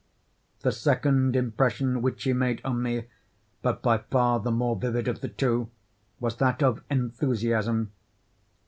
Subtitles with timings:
[0.61, 3.05] The second impression which she made on me,
[3.61, 5.69] but by far the more vivid of the two,
[6.19, 7.91] was that of enthusiasm.